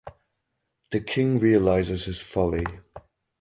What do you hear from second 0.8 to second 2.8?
The king realises his folly.